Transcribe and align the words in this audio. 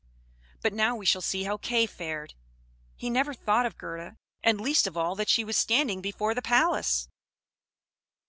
But 0.63 0.73
now 0.73 0.95
we 0.95 1.05
shall 1.05 1.21
see 1.21 1.43
how 1.43 1.57
Kay 1.57 1.85
fared. 1.85 2.33
He 2.95 3.07
never 3.07 3.35
thought 3.35 3.67
of 3.67 3.77
Gerda, 3.77 4.17
and 4.41 4.59
least 4.59 4.87
of 4.87 4.97
all 4.97 5.13
that 5.13 5.29
she 5.29 5.43
was 5.43 5.57
standing 5.57 6.01
before 6.01 6.33
the 6.33 6.41
palace. 6.41 7.07